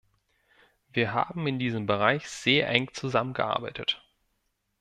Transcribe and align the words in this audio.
Wir 0.91 1.13
haben 1.13 1.45
in 1.45 1.59
diesem 1.59 1.85
Bereich 1.85 2.27
sehr 2.27 2.67
eng 2.69 2.91
zusammengearbeitet. 2.91 4.01